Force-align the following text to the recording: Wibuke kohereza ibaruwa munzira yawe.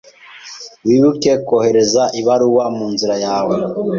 Wibuke 0.85 1.31
kohereza 1.47 2.03
ibaruwa 2.19 2.65
munzira 2.77 3.15
yawe. 3.25 3.55